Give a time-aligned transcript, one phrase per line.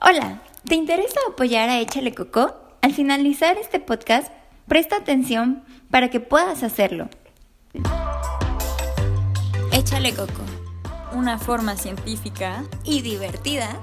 [0.00, 2.54] Hola, ¿te interesa apoyar a Échale Coco?
[2.82, 4.32] Al finalizar este podcast,
[4.68, 7.08] presta atención para que puedas hacerlo.
[9.72, 10.44] Échale Coco.
[11.14, 13.80] Una forma científica y divertida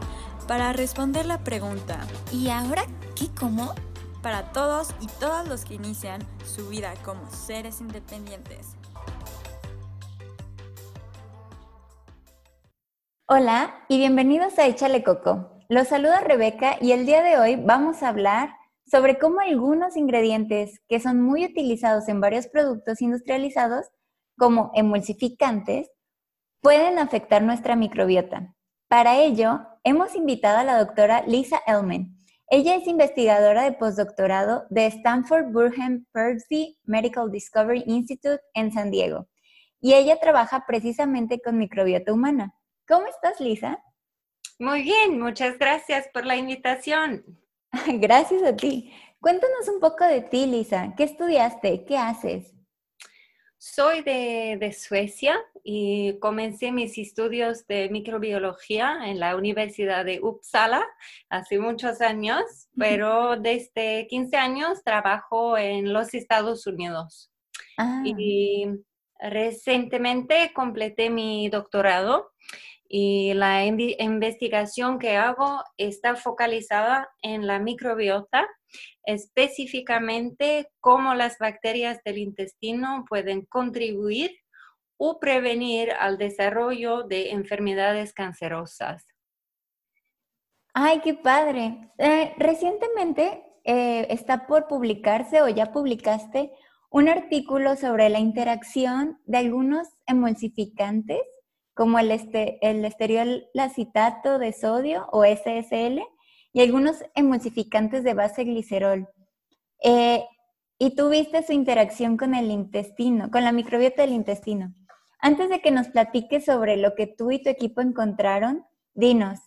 [0.48, 2.00] para responder la pregunta
[2.32, 2.86] ¿Y ahora
[3.18, 3.76] qué como?
[4.22, 8.78] Para todos y todas los que inician su vida como seres independientes.
[13.28, 15.55] Hola y bienvenidos a Échale Coco.
[15.68, 18.50] Los saluda Rebeca y el día de hoy vamos a hablar
[18.86, 23.88] sobre cómo algunos ingredientes que son muy utilizados en varios productos industrializados,
[24.38, 25.90] como emulsificantes,
[26.62, 28.54] pueden afectar nuestra microbiota.
[28.88, 32.16] Para ello, hemos invitado a la doctora Lisa Elman.
[32.48, 39.30] Ella es investigadora de postdoctorado de Stanford Burham Percy Medical Discovery Institute en San Diego.
[39.82, 42.54] Y ella trabaja precisamente con microbiota humana.
[42.88, 43.80] ¿Cómo estás, Lisa?
[44.58, 47.26] Muy bien, muchas gracias por la invitación.
[48.00, 48.94] Gracias a ti.
[49.20, 50.94] Cuéntanos un poco de ti, Lisa.
[50.96, 51.84] ¿Qué estudiaste?
[51.84, 52.54] ¿Qué haces?
[53.58, 60.86] Soy de, Suecia y comencé mis estudios de microbiología en la Universidad de Uppsala
[61.30, 67.30] hace muchos años, pero desde 15 años trabajo en los Estados Unidos.
[67.78, 68.04] Ah.
[68.06, 68.68] Y
[69.20, 72.32] recientemente completé mi doctorado
[72.98, 78.48] y la investigación que hago está focalizada en la microbiota,
[79.04, 84.32] específicamente cómo las bacterias del intestino pueden contribuir
[84.96, 89.06] o prevenir al desarrollo de enfermedades cancerosas.
[90.74, 91.92] Ay, qué padre.
[91.98, 96.54] Eh, recientemente eh, está por publicarse o ya publicaste
[96.90, 101.20] un artículo sobre la interacción de algunos emulsificantes
[101.76, 106.02] como el, este, el esteriol lacitato de sodio o SSL
[106.54, 109.10] y algunos emulsificantes de base glicerol.
[109.84, 110.26] Eh,
[110.80, 114.74] y tuviste su interacción con el intestino, con la microbiota del intestino.
[115.20, 119.40] Antes de que nos platiques sobre lo que tú y tu equipo encontraron, dinos,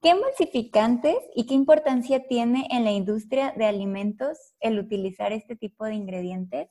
[0.00, 5.84] ¿qué emulsificantes y qué importancia tiene en la industria de alimentos el utilizar este tipo
[5.84, 6.68] de ingredientes?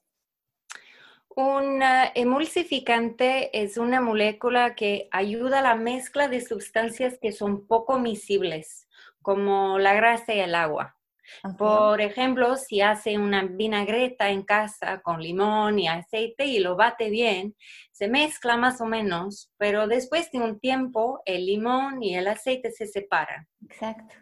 [1.36, 1.82] Un
[2.14, 8.88] emulsificante es una molécula que ayuda a la mezcla de sustancias que son poco miscibles,
[9.22, 10.96] como la grasa y el agua.
[11.58, 17.10] Por ejemplo, si hace una vinagreta en casa con limón y aceite y lo bate
[17.10, 17.56] bien,
[17.92, 22.72] se mezcla más o menos, pero después de un tiempo el limón y el aceite
[22.72, 23.48] se separan.
[23.64, 24.16] Exacto.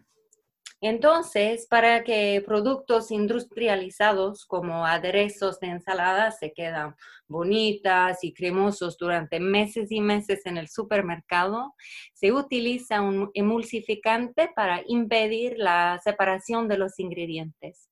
[0.84, 6.96] Entonces, para que productos industrializados como aderezos de ensalada se quedan
[7.28, 11.76] bonitas y cremosos durante meses y meses en el supermercado,
[12.14, 17.88] se utiliza un emulsificante para impedir la separación de los ingredientes.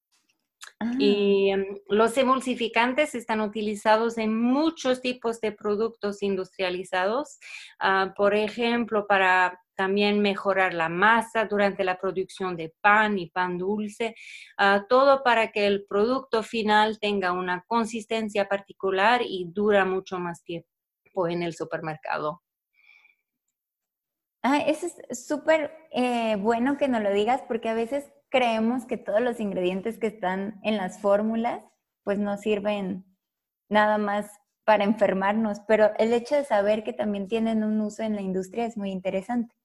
[0.98, 1.56] Y ah.
[1.56, 7.38] em, los emulsificantes están utilizados en muchos tipos de productos industrializados,
[7.80, 13.58] ah, por ejemplo, para también mejorar la masa durante la producción de pan y pan
[13.58, 14.14] dulce,
[14.58, 20.44] ah, todo para que el producto final tenga una consistencia particular y dura mucho más
[20.44, 22.42] tiempo en el supermercado.
[24.44, 28.98] Ah, eso es súper eh, bueno que nos lo digas porque a veces creemos que
[28.98, 31.64] todos los ingredientes que están en las fórmulas
[32.04, 33.06] pues no sirven
[33.70, 34.30] nada más
[34.66, 38.66] para enfermarnos, pero el hecho de saber que también tienen un uso en la industria
[38.66, 39.56] es muy interesante.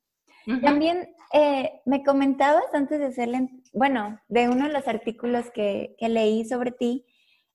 [0.62, 6.44] También eh, me comentabas antes de hacerle, bueno, de uno de los artículos que, leí
[6.44, 7.06] sobre ti,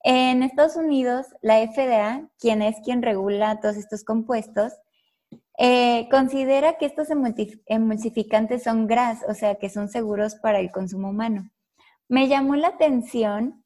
[0.04, 4.74] en Estados Unidos, la FDA, quien es quien regula todos estos compuestos,
[5.58, 7.10] eh, considera que estos
[7.66, 11.52] emulsificantes son GRAS, o sea, que son seguros para el consumo humano.
[12.08, 13.64] Me llamó la atención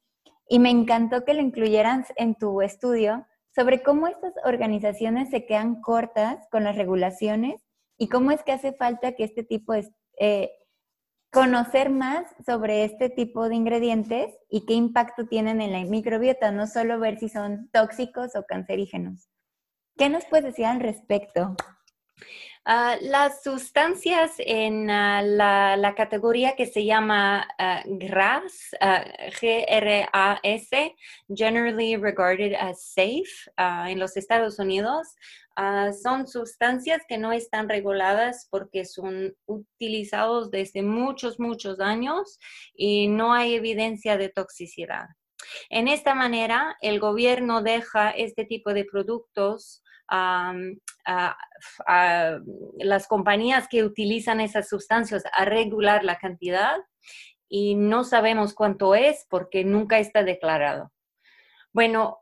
[0.48, 5.80] y me encantó que lo incluyeran en tu estudio sobre cómo estas organizaciones se quedan
[5.80, 7.63] cortas con las regulaciones
[7.98, 9.74] y cómo es que hace falta que este tipo
[10.18, 10.50] eh,
[11.30, 16.66] conocer más sobre este tipo de ingredientes y qué impacto tienen en la microbiota, no
[16.66, 19.28] solo ver si son tóxicos o cancerígenos.
[19.96, 21.56] ¿Qué nos puedes decir al respecto?
[22.66, 28.74] Ah, las sustancias en ah, la, categoría que se llama uh, GRAS,
[29.38, 30.94] G-R-A-S,
[31.28, 35.14] Generally Regarded as Safe, en los Estados Unidos,
[36.02, 42.38] son sustancias que no están reguladas porque son utilizados desde muchos, muchos años
[42.74, 45.06] y no hay evidencia de toxicidad.
[45.68, 50.54] En esta manera, el gobierno deja este tipo de productos a,
[52.78, 56.78] las compañías que utilizan esas sustancias a regular la cantidad
[57.48, 60.92] y no sabemos cuánto es porque nunca está declarado.
[61.72, 62.18] Bueno,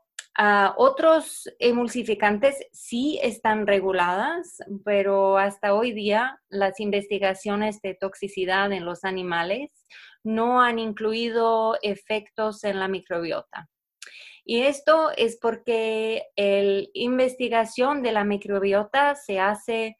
[0.77, 9.03] otros emulsificantes sí están reguladas, pero hasta hoy día las investigaciones de toxicidad en los
[9.03, 9.69] animales
[10.23, 13.69] no han incluido efectos en la microbiota.
[14.45, 19.97] Y esto es porque la investigación de la microbiota se hace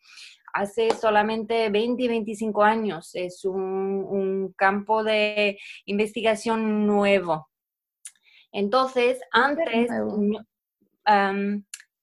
[0.53, 3.09] hace solamente 20 y 25 años.
[3.15, 7.49] Es un campo de investigación nuevo.
[8.51, 9.89] Entonces, antes,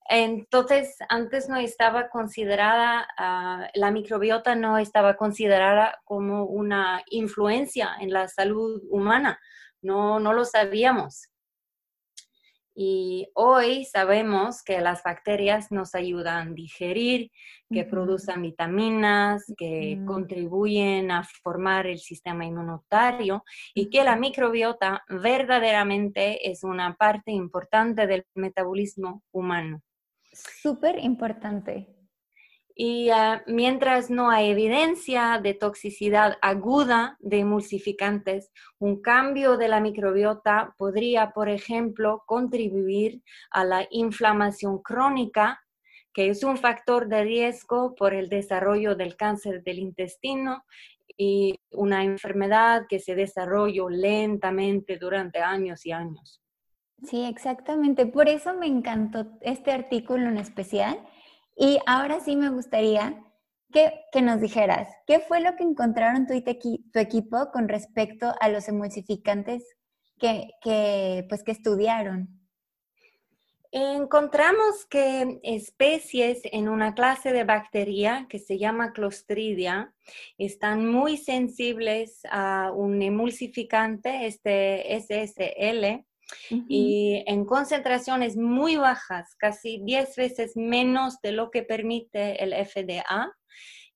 [0.09, 8.13] entonces, antes no estaba considerada, ah, la microbiota no estaba considerada como una influencia en
[8.13, 9.39] la salud humana.
[9.81, 11.30] No, no lo sabíamos.
[12.83, 17.31] Y hoy sabemos que las bacterias nos ayudan a digerir,
[17.71, 23.45] que producen vitaminas, que contribuyen a formar el sistema inmunitario
[23.75, 29.83] y que la microbiota verdaderamente es una parte importante del metabolismo humano.
[30.33, 32.00] Súper importante.
[32.83, 39.81] Y ah, mientras no hay evidencia de toxicidad aguda de emulsificantes, un cambio de la
[39.81, 45.63] microbiota podría, por ejemplo, contribuir a la inflamación crónica,
[46.15, 50.65] que es un factor de riesgo por el desarrollo del cáncer del intestino
[51.19, 56.41] y una enfermedad que se desarrolla lentamente durante años y años.
[57.05, 58.07] Sí, exactamente.
[58.07, 60.99] Por eso me encantó este artículo en especial
[61.61, 63.23] y ahora sí me gustaría
[63.71, 68.67] que, nos dijeras, ¿qué fue lo que encontraron tu, tu equipo con respecto a los
[68.67, 69.63] emulsificantes
[70.19, 72.41] que, pues, que estudiaron?
[73.73, 79.95] Encontramos que especies en una clase de bacteria que se llama Clostridia
[80.39, 86.07] están muy sensibles a un emulsificante, este SSL,
[86.69, 93.33] y en concentraciones muy bajas, casi 10 veces menos de lo que permite el FDA.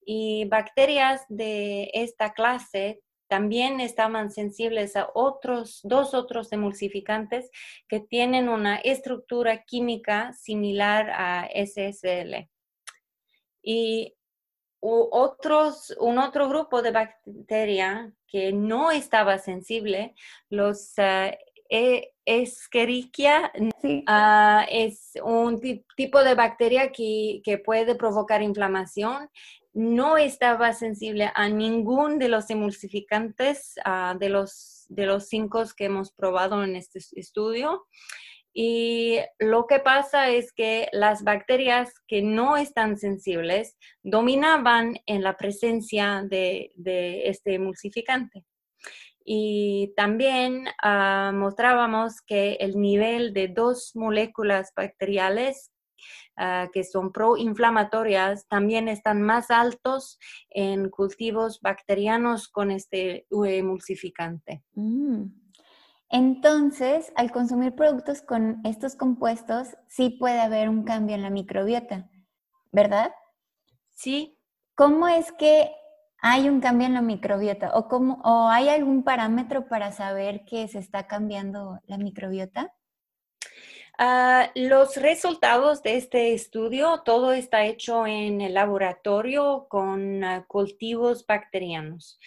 [0.06, 7.50] Y bacterias de esta clase también estaban sensibles a otros, dos otros emulsificantes
[7.88, 12.48] que tienen una estructura química similar a SSL.
[13.62, 14.14] Y
[14.80, 20.14] otros, un otro grupo de bacterias que no estaba sensible,
[20.50, 21.34] los uh,
[22.26, 23.52] Escherichia
[24.06, 25.60] ah, es un
[25.96, 29.28] tipo de bacteria que, puede provocar inflamación.
[29.72, 35.86] No estaba sensible a ningún de los emulsificantes ah, de, los, de los cinco que
[35.86, 37.86] hemos probado en este estudio.
[38.56, 45.36] Y lo que pasa es que las bacterias que no están sensibles dominaban en la
[45.36, 48.44] presencia de este emulsificante.
[49.24, 55.72] Y también ah, mostrábamos que el nivel de dos moléculas bacteriales
[56.36, 60.18] ah, que son proinflamatorias también están más altos
[60.50, 64.62] en cultivos bacterianos con este emulsificante.
[64.74, 65.24] Mm.
[66.10, 72.08] Entonces, al consumir productos con estos compuestos, sí puede haber un cambio en la microbiota,
[72.70, 73.12] ¿verdad?
[73.90, 74.38] Sí.
[74.76, 75.70] ¿Cómo es que
[76.26, 80.66] hay un cambio en la microbiota o, cómo, o hay algún parámetro para saber que
[80.68, 82.74] se está cambiando la microbiota?
[83.98, 91.26] Ah, los resultados de este estudio, todo está hecho en el laboratorio con ah, cultivos
[91.26, 92.18] bacterianos.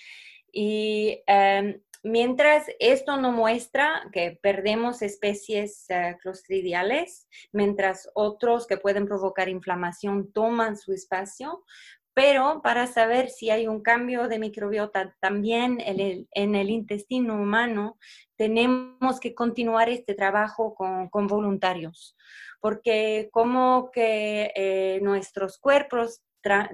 [0.52, 9.08] Y em, mientras esto no muestra que perdemos especies uh, clostridiales, mientras otros que pueden
[9.08, 11.64] provocar inflamación toman su espacio,
[12.18, 18.00] pero para saber si hay un cambio de microbiota también en el, intestino humano,
[18.36, 22.18] tenemos que continuar este trabajo con, voluntarios,
[22.60, 26.24] porque como que eh, nuestros cuerpos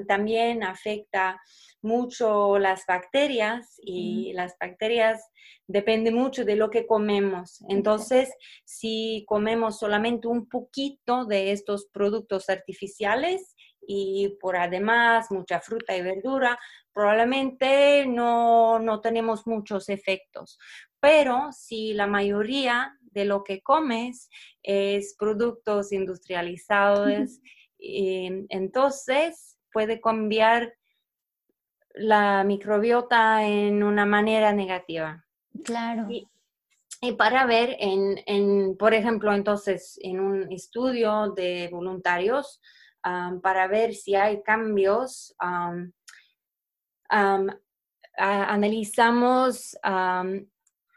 [0.08, 1.42] también afecta
[1.82, 5.30] mucho las bacterias y las bacterias
[5.68, 7.64] dependen mucho de lo que comemos.
[7.68, 8.34] Entonces,
[8.64, 13.53] si comemos solamente un poquito de estos productos artificiales,
[13.88, 16.58] y por además mucha fruta y verdura,
[16.94, 20.60] probablemente no, no tenemos muchos efectos.
[21.00, 24.30] Pero si la mayoría de lo que comes
[24.62, 27.40] es productos industrializados,
[27.80, 30.74] eh, entonces puede cambiar
[31.96, 35.26] la microbiota en una manera negativa.
[35.64, 36.08] Claro.
[36.10, 42.60] y para ver, en, por ejemplo, entonces, en un estudio de voluntarios,
[43.42, 45.36] para ver si hay cambios,
[48.18, 49.78] analizamos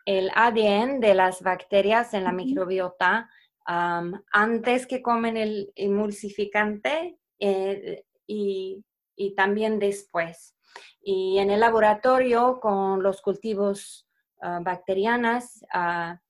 [0.07, 3.29] el ADN de las bacterias en la microbiota
[3.67, 8.85] antes que comen el emulsificante eh, y,
[9.17, 10.55] y, también después.
[11.01, 14.07] Y en el laboratorio con los cultivos
[14.41, 15.65] Ah, bacterianas.
[15.73, 16.21] Ah,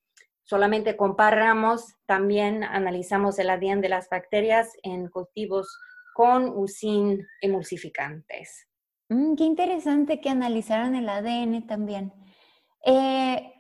[0.47, 5.79] solamente comparamos, también analizamos el ADN de las bacterias en cultivos
[6.15, 8.67] con o sin emulsificantes.
[9.09, 12.13] Mm, qué interesante que analizaron el ADN también.
[12.85, 13.53] Eh,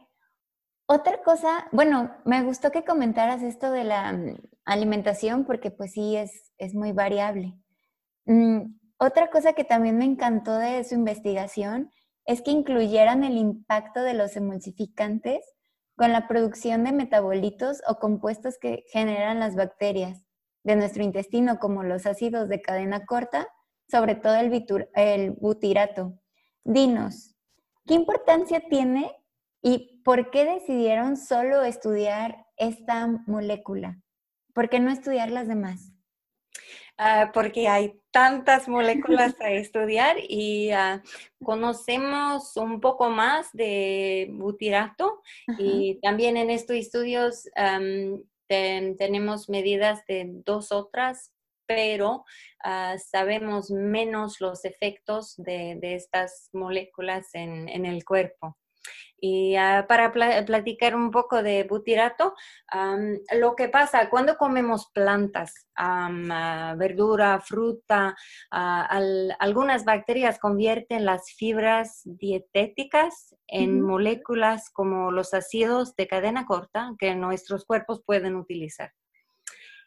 [0.86, 6.16] otra cosa, bueno, me gustó que comentaras esto de la mm, alimentación porque pues sí
[6.16, 7.58] es, es muy variable.
[8.26, 11.90] Mm, otra cosa que también me encantó de su investigación
[12.24, 15.55] es que incluyeran el impacto de los emulsificantes
[15.96, 20.24] con la producción de metabolitos o compuestos que generan las bacterias
[20.62, 23.48] de nuestro intestino, como los ácidos de cadena corta,
[23.88, 26.18] sobre todo el, butirato.
[26.64, 27.36] Dinos,
[27.86, 29.10] ¿qué importancia tiene
[29.62, 34.00] y por qué decidieron solo estudiar esta molécula?
[34.52, 35.92] ¿Por qué no estudiar las demás?
[36.98, 41.02] Ah, porque hay tantas moléculas a estudiar y ah,
[41.44, 45.20] conocemos un poco más de butirato
[45.58, 47.48] y también en estos estudios
[48.48, 51.34] tenemos medidas de dos otras,
[51.66, 52.24] pero
[52.64, 58.56] ah, sabemos menos los efectos de, estas moléculas en el cuerpo.
[59.18, 62.34] Y ah, para platicar un poco de butirato,
[63.38, 68.14] lo que pasa cuando comemos plantas, ah, verdura, fruta,
[68.50, 69.00] ah,
[69.38, 77.14] algunas bacterias convierten las fibras dietéticas en moléculas como los ácidos de cadena corta que
[77.14, 78.92] nuestros cuerpos pueden utilizar.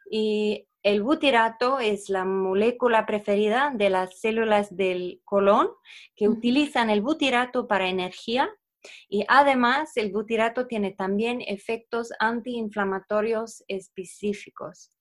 [0.09, 5.69] Y el butirato es la molécula preferida de las células del colon
[6.15, 8.49] que utilizan el butirato para energía
[9.07, 14.91] y además, el butirato tiene también efectos antiinflamatorios específicos.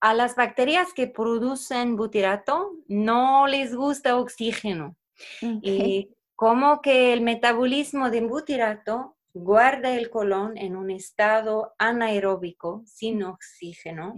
[0.00, 4.96] A las bacterias que producen butirato no les gusta oxígeno.
[5.40, 13.22] Y como que el metabolismo de butirato guarda el colon en un estado anaeróbico sin
[13.22, 14.14] oxígeno,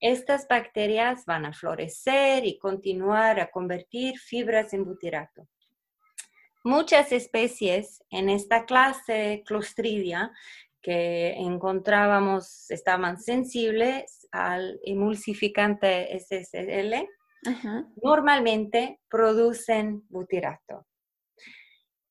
[0.00, 5.48] estas bacterias van a florecer y continuar a convertir fibras en butirato.
[6.66, 10.32] Muchas especies en esta clase Clostridia
[10.82, 17.08] que encontrábamos estaban sensibles al emulsificante SSL,
[18.02, 20.88] normalmente producen butirato.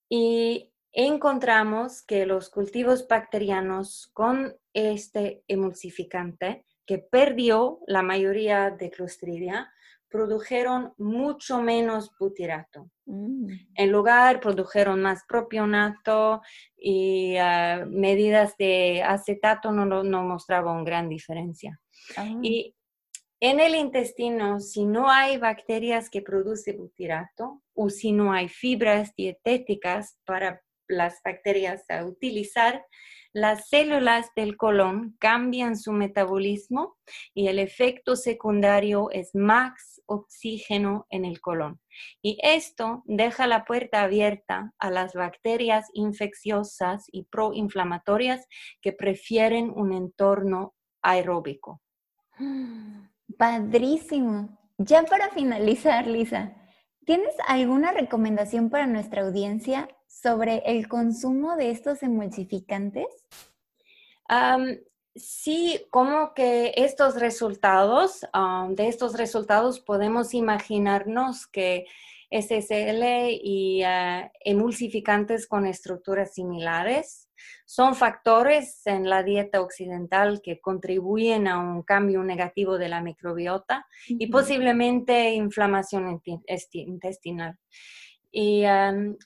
[0.07, 9.69] Y encontramos que los cultivos bacterianos con este emulsificante, que perdió la mayoría de Clostridia,
[10.15, 12.89] produjeron mucho menos butirato.
[13.05, 13.47] Mm.
[13.75, 16.41] En lugar, produjeron más propionato
[16.77, 21.81] y ah, medidas de acetato no, no mostraban gran diferencia.
[22.15, 22.29] Ah.
[22.41, 22.73] Y
[23.41, 29.13] en el intestino, si no hay bacterias que producen butirato o si no hay fibras
[29.17, 32.85] dietéticas para las bacterias a utilizar,
[33.35, 36.95] las células del colon cambian su metabolismo
[37.33, 41.79] y el efecto secundario es más oxígeno en el colon.
[42.21, 48.47] Y esto deja la puerta abierta a las bacterias infecciosas y proinflamatorias
[48.81, 51.81] que prefieren un entorno aeróbico.
[53.37, 54.57] Padrísimo.
[54.77, 56.55] Ya para finalizar, Lisa,
[57.05, 63.07] ¿tienes alguna recomendación para nuestra audiencia sobre el consumo de estos emulsificantes?
[65.15, 68.21] Sí, como que estos resultados,
[68.69, 71.85] de estos resultados podemos imaginarnos que
[72.31, 77.29] SSL y ah, emulsificantes con estructuras similares
[77.65, 83.85] son factores en la dieta occidental que contribuyen a un cambio negativo de la microbiota
[84.07, 86.21] y posiblemente inflamación
[86.71, 87.57] intestinal.
[88.37, 88.65] Y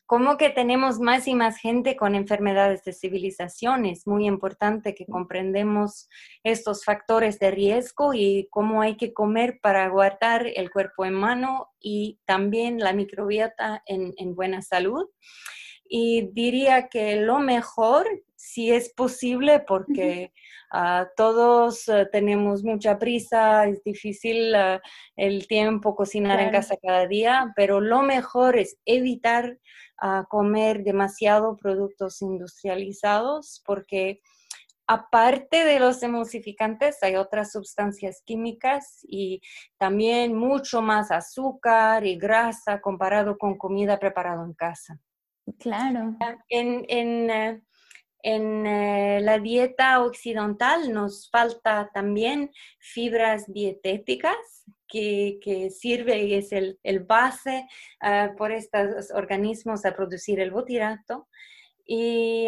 [0.06, 5.08] como que tenemos más y más gente con enfermedades de civilización, es muy importante que
[5.08, 6.08] comprendemos
[6.44, 11.70] estos factores de riesgo y cómo hay que comer para guardar el cuerpo en mano
[11.80, 15.08] y también la microbiota en, en buena salud.
[15.86, 18.06] Y diría que lo mejor
[18.40, 20.32] si es posible, porque
[20.72, 24.82] ah, todos eh, tenemos mucha prisa, es difícil ah,
[25.18, 29.60] el tiempo cocinar en casa cada día, pero lo mejor es evitar
[30.02, 34.22] ah, comer demasiado productos industrializados, porque
[34.88, 39.42] aparte de los emulsificantes, hay otras sustancias químicas y
[39.78, 44.98] también mucho más azúcar y grasa comparado con comida preparada en casa.
[45.58, 46.16] Claro.
[46.48, 47.62] En, en, eh,
[48.22, 56.52] en eh, la dieta occidental nos falta también fibras dietéticas que, que sirve y es
[56.52, 57.66] el, el base
[58.02, 61.28] ah, por estos organismos a producir el butirato.
[61.86, 62.48] Y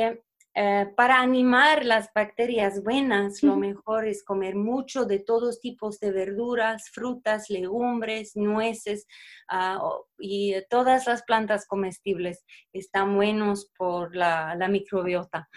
[0.53, 6.11] eh, para animar las bacterias buenas, lo mejor es comer mucho de todos tipos de
[6.11, 9.07] verduras, frutas, legumbres, nueces
[9.47, 9.81] ah,
[10.19, 12.43] y todas las plantas comestibles
[12.73, 15.47] están buenos por la, microbiota.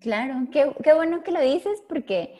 [0.00, 2.38] Claro, qué, qué, bueno que lo dices porque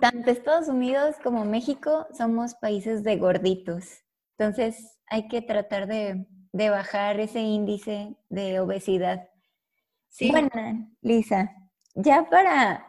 [0.00, 4.04] tanto Estados Unidos como México somos países de gorditos.
[4.38, 9.28] Entonces hay que tratar de, de bajar ese índice de obesidad.
[10.20, 10.50] Bueno,
[11.02, 11.50] Lisa,
[11.94, 12.86] ya para,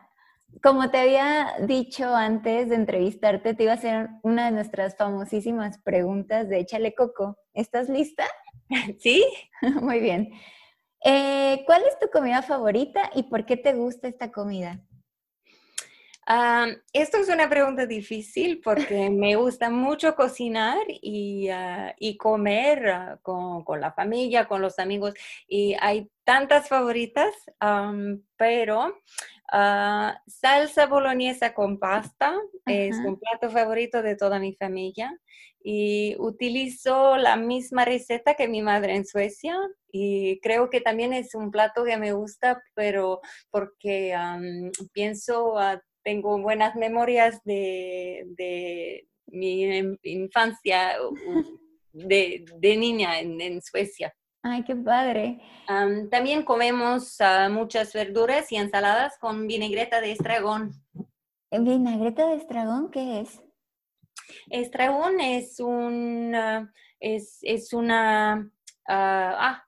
[0.61, 5.79] como te había dicho antes de entrevistarte, te iba a hacer una de nuestras famosísimas
[5.79, 7.37] preguntas de Échale Coco.
[7.53, 8.25] ¿Estás lista?
[8.99, 9.23] Sí.
[9.81, 10.31] Muy bien.
[11.03, 14.83] Eh, ¿Cuál es tu comida favorita y por qué te gusta esta comida?
[16.27, 23.63] Esto es una pregunta difícil porque me gusta mucho cocinar y, ah, comer ah, con,
[23.79, 25.13] la familia, con los amigos.
[25.47, 27.33] Y hay tantas favoritas,
[28.37, 28.99] pero
[29.51, 35.15] ah, salsa boloñesa con pasta es un plato favorito de toda mi familia.
[35.67, 39.57] Y utilizo la misma receta que mi madre en Suecia
[39.91, 44.15] y creo que también es un plato que me gusta, pero porque
[44.93, 50.93] pienso a tengo buenas memorias de, mi infancia
[51.91, 52.45] de,
[52.77, 54.13] niña en, Suecia.
[54.43, 55.41] Ay, qué padre.
[56.11, 60.73] también comemos ah, muchas verduras y ensaladas con vinagreta de estragón.
[61.51, 63.41] ¿Vinagreta de estragón qué es?
[64.51, 66.35] Estragón es un
[66.99, 68.51] es, es, una
[68.87, 69.63] ah,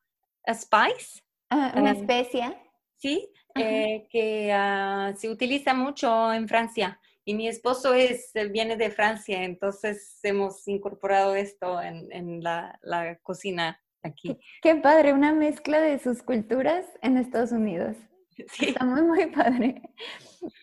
[0.45, 1.23] ah spice.
[1.49, 2.61] una especia.
[2.97, 3.27] Sí,
[3.59, 6.99] eh, que ah, se utiliza mucho en Francia.
[7.25, 12.79] Y mi esposo es, viene de Francia, entonces hemos incorporado esto en, la,
[13.21, 14.39] cocina aquí.
[14.61, 17.97] Qué, padre, una mezcla de sus culturas en Estados Unidos.
[18.53, 18.67] Sí.
[18.67, 19.81] Está muy, muy padre.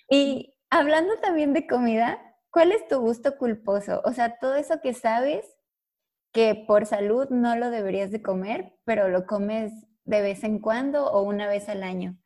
[0.08, 4.00] Y hablando también de comida, ¿cuál es tu gusto culposo?
[4.04, 5.44] O sea, todo eso que sabes
[6.32, 9.72] que por salud no lo deberías de comer, pero lo comes
[10.04, 12.16] de vez en cuando o una vez al año.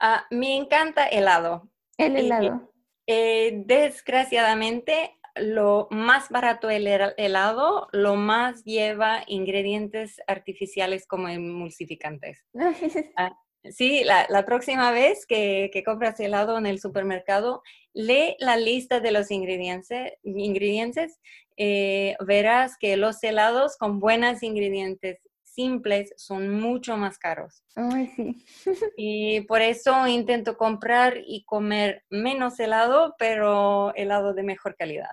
[0.00, 1.68] Ah, me encanta helado.
[1.96, 2.72] El helado.
[3.06, 12.44] Eh, desgraciadamente, lo más barato el helado, lo más lleva ingredientes artificiales como emulsificantes.
[13.16, 13.38] Ah,
[13.70, 17.62] sí, la, próxima vez que, compras helado en el supermercado,
[17.94, 21.18] lee la lista de los ingredientes, ingredientes
[21.56, 25.25] eh, verás que los helados con buenos ingredientes
[25.56, 27.64] simples son mucho más caros.
[27.74, 28.44] Ay, sí.
[28.96, 35.10] y por eso intento comprar y comer menos helado, pero helado de mejor calidad.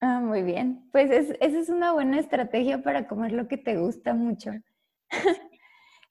[0.00, 0.88] Ah, muy bien.
[0.92, 4.50] Pues esa es una buena estrategia para comer lo que te gusta mucho.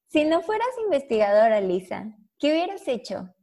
[0.07, 3.34] si no fueras investigadora, Lisa, ¿qué hubieras hecho?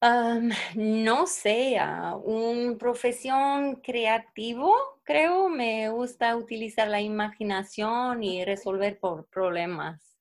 [0.00, 9.26] No sé, uh, un profesión creativo, creo, me gusta utilizar la imaginación y resolver por
[9.26, 10.16] problemas.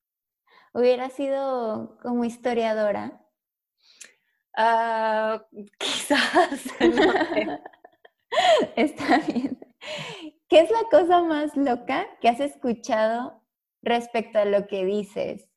[0.74, 3.22] ¿Hubiera sido como historiadora?
[4.56, 5.46] Ah,
[5.80, 6.66] quizás.
[8.76, 9.58] Está bien.
[10.48, 13.44] ¿Qué es la cosa más loca que has escuchado
[13.82, 15.48] respecto a lo que dices?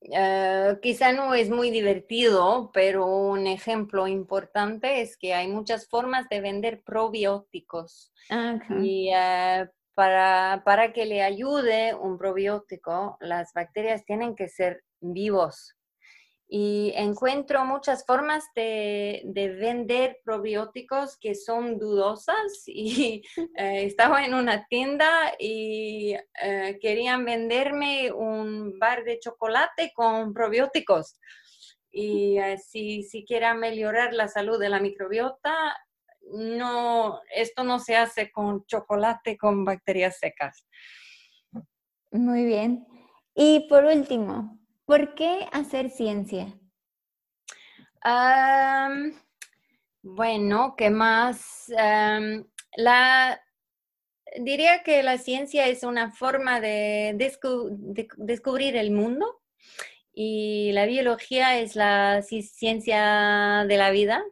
[0.00, 6.28] Eh, quizá no es muy divertido, pero un ejemplo importante es que hay muchas formas
[6.28, 8.12] de vender probióticos.
[8.80, 15.77] Y eh, para, para que le ayude un probiótico, las bacterias tienen que ser vivos
[16.50, 19.22] y encuentro muchas formas de,
[19.60, 23.22] vender probióticos que son dudosas y
[23.56, 25.08] eh, estaba en una tienda
[25.38, 31.18] y eh, querían venderme un bar de chocolate con probióticos
[31.90, 35.76] y eh, si, si quiera mejorar la salud de la microbiota,
[36.32, 40.66] no, esto no se hace con chocolate con bacterias secas.
[42.10, 42.86] Muy bien.
[43.34, 44.57] Y por último,
[44.88, 46.58] ¿Por qué hacer ciencia?
[50.02, 51.70] bueno, ¿qué más?
[52.74, 53.38] la,
[54.40, 57.14] diría que la ciencia es una forma de,
[58.16, 59.42] descubrir el mundo
[60.10, 64.24] y la biología es la ciencia de la vida.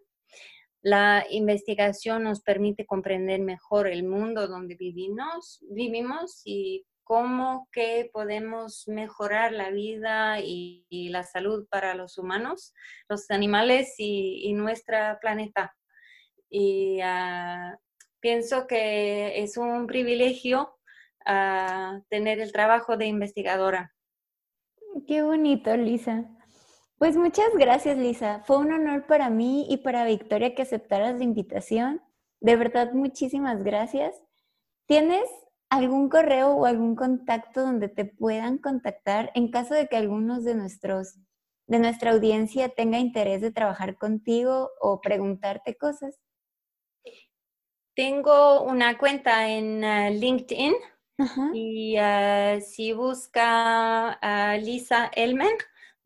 [0.80, 8.88] La investigación nos permite comprender mejor el mundo donde vivimos, vivimos y cómo que podemos
[8.88, 12.74] mejorar la vida y, la salud para los humanos,
[13.08, 15.72] los animales y, nuestro planeta.
[16.50, 17.78] Y ah,
[18.18, 20.76] pienso que es un privilegio
[21.24, 23.94] ah, tener el trabajo de investigadora.
[25.06, 26.24] Qué bonito, Lisa.
[26.98, 28.42] Pues muchas gracias, Lisa.
[28.46, 32.02] Fue un honor para mí y para Victoria que aceptaras la invitación.
[32.40, 34.20] De verdad, muchísimas gracias.
[34.86, 35.28] ¿Tienes
[35.70, 40.54] algún correo o algún contacto donde te puedan contactar en caso de que algunos de
[40.54, 41.18] nuestros
[41.66, 46.18] de nuestra audiencia tenga interés de trabajar contigo o preguntarte cosas?
[47.94, 50.74] Tengo una cuenta en uh, LinkedIn
[51.54, 55.56] y uh, si busca a Lisa Elmen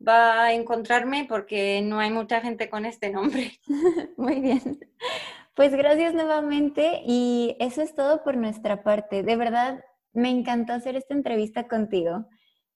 [0.05, 3.59] va a encontrarme porque no hay mucha gente con este nombre.
[4.17, 4.79] Muy bien.
[5.55, 9.23] Pues gracias nuevamente y eso es todo por nuestra parte.
[9.23, 9.83] De verdad,
[10.13, 12.25] me encantó hacer esta entrevista contigo.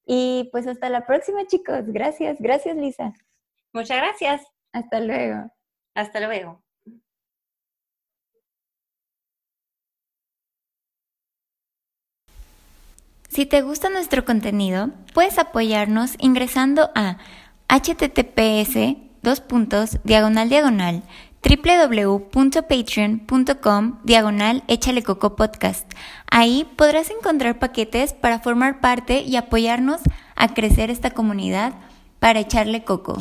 [0.06, 1.86] Y pues hasta la próxima, chicos.
[1.88, 3.14] Gracias, gracias, Lisa.
[3.74, 4.42] Muchas gracias.
[4.74, 5.52] Hasta luego.
[5.96, 6.62] Hasta luego.
[13.30, 17.18] Si te gusta nuestro contenido, puedes apoyarnos ingresando a
[17.68, 21.04] https dos puntos diagonal diagonal
[21.46, 25.92] www.patreon.com diagonal échale coco podcast.
[26.32, 30.02] Ahí podrás encontrar paquetes para formar parte y apoyarnos
[30.36, 31.76] a crecer esta comunidad
[32.20, 33.20] para echarle coco.